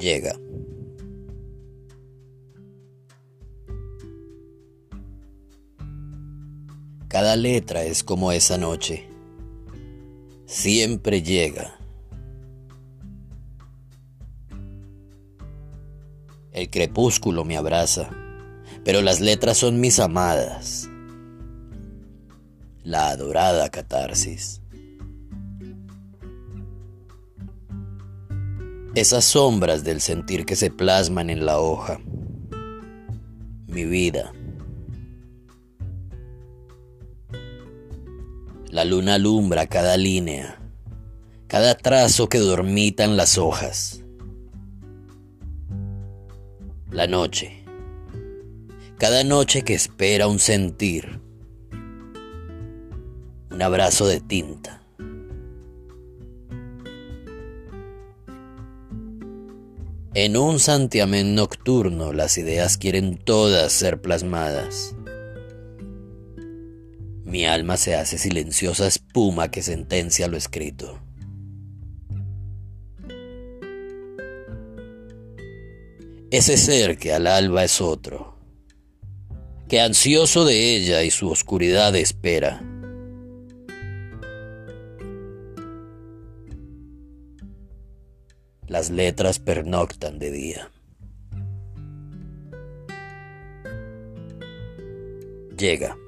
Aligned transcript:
llega. 0.00 0.34
Cada 7.08 7.36
letra 7.36 7.84
es 7.84 8.02
como 8.02 8.32
esa 8.32 8.56
noche. 8.56 9.08
Siempre 10.46 11.22
llega. 11.22 11.76
El 16.52 16.70
crepúsculo 16.70 17.44
me 17.44 17.56
abraza, 17.56 18.10
pero 18.84 19.02
las 19.02 19.20
letras 19.20 19.58
son 19.58 19.80
mis 19.80 20.00
amadas. 20.00 20.88
La 22.82 23.10
adorada 23.10 23.70
catarsis. 23.70 24.60
Esas 28.96 29.24
sombras 29.24 29.84
del 29.84 30.00
sentir 30.00 30.44
que 30.44 30.56
se 30.56 30.68
plasman 30.68 31.30
en 31.30 31.46
la 31.46 31.60
hoja. 31.60 32.00
Mi 33.68 33.84
vida. 33.84 34.32
La 38.68 38.84
luna 38.84 39.14
alumbra 39.14 39.68
cada 39.68 39.96
línea, 39.96 40.60
cada 41.46 41.76
trazo 41.76 42.28
que 42.28 42.38
dormita 42.38 43.04
en 43.04 43.16
las 43.16 43.38
hojas. 43.38 44.02
La 46.90 47.06
noche. 47.06 47.64
Cada 48.98 49.22
noche 49.22 49.62
que 49.62 49.74
espera 49.74 50.26
un 50.26 50.40
sentir. 50.40 51.20
Un 53.52 53.62
abrazo 53.62 54.08
de 54.08 54.20
tinta. 54.20 54.79
En 60.12 60.36
un 60.36 60.58
santiamén 60.58 61.36
nocturno 61.36 62.12
las 62.12 62.36
ideas 62.36 62.76
quieren 62.76 63.16
todas 63.16 63.72
ser 63.72 64.00
plasmadas. 64.00 64.96
Mi 67.22 67.46
alma 67.46 67.76
se 67.76 67.94
hace 67.94 68.18
silenciosa 68.18 68.88
espuma 68.88 69.52
que 69.52 69.62
sentencia 69.62 70.26
lo 70.26 70.36
escrito. 70.36 71.00
Ese 76.32 76.56
ser 76.56 76.98
que 76.98 77.12
al 77.12 77.28
alba 77.28 77.62
es 77.62 77.80
otro, 77.80 78.36
que 79.68 79.80
ansioso 79.80 80.44
de 80.44 80.74
ella 80.74 81.04
y 81.04 81.12
su 81.12 81.30
oscuridad 81.30 81.94
espera. 81.94 82.64
Las 88.70 88.88
letras 88.88 89.40
pernoctan 89.40 90.20
de 90.20 90.30
día. 90.30 90.70
Llega. 95.58 95.98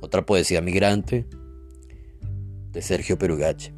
Otra 0.00 0.24
poesía 0.24 0.62
migrante 0.62 1.26
de 2.72 2.80
Sergio 2.80 3.18
Perugache. 3.18 3.74